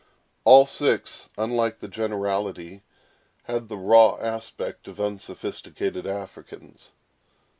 All 0.45 0.65
six, 0.65 1.29
unlike 1.37 1.77
the 1.77 1.87
generality, 1.87 2.81
had 3.43 3.69
the 3.69 3.77
raw 3.77 4.15
aspect 4.17 4.87
of 4.87 4.99
unsophisticated 4.99 6.07
Africans. 6.07 6.89